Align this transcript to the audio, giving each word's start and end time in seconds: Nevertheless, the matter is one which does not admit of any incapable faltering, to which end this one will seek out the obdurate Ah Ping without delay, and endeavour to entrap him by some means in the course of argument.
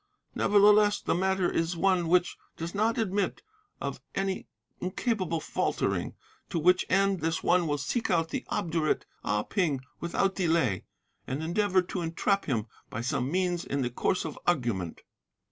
Nevertheless, 0.33 0.99
the 0.99 1.13
matter 1.13 1.47
is 1.47 1.77
one 1.77 2.07
which 2.07 2.35
does 2.57 2.73
not 2.73 2.97
admit 2.97 3.43
of 3.79 4.01
any 4.15 4.47
incapable 4.79 5.39
faltering, 5.39 6.15
to 6.49 6.57
which 6.57 6.87
end 6.89 7.19
this 7.21 7.43
one 7.43 7.67
will 7.67 7.77
seek 7.77 8.09
out 8.09 8.29
the 8.29 8.43
obdurate 8.47 9.05
Ah 9.23 9.43
Ping 9.43 9.81
without 9.99 10.33
delay, 10.33 10.85
and 11.27 11.43
endeavour 11.43 11.83
to 11.83 12.01
entrap 12.01 12.45
him 12.45 12.65
by 12.89 13.01
some 13.01 13.31
means 13.31 13.63
in 13.63 13.83
the 13.83 13.91
course 13.91 14.25
of 14.25 14.39
argument. 14.47 15.01